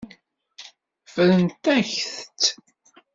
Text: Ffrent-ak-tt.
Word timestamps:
Ffrent-ak-tt. 1.05 2.41